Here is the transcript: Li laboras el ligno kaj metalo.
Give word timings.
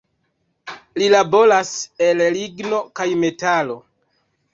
Li 1.01 1.09
laboras 1.15 1.69
el 2.05 2.23
ligno 2.37 2.79
kaj 3.01 3.07
metalo. 3.25 3.77